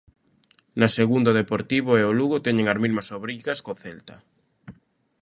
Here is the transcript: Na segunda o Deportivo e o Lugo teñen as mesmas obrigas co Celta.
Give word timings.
Na 0.79 0.89
segunda 0.97 1.33
o 1.33 1.37
Deportivo 1.41 1.91
e 1.95 2.03
o 2.09 2.15
Lugo 2.19 2.37
teñen 2.45 2.67
as 2.69 2.81
mesmas 2.83 3.07
obrigas 3.17 3.59
co 3.65 3.79
Celta. 3.83 4.15